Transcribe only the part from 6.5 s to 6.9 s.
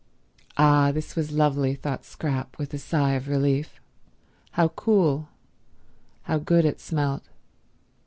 it